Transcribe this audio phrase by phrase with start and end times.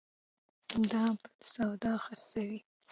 [0.91, 2.59] دا بل سودا خرڅوي